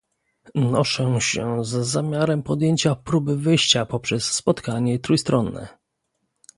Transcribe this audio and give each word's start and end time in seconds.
Noszę 0.55 1.21
się 1.21 1.65
z 1.65 1.69
zamiarem 1.69 2.43
podjęcia 2.43 2.95
próby 2.95 3.35
wyjścia 3.37 3.85
poprzez 3.85 4.23
spotkanie 4.31 4.99
trójstronne 4.99 5.67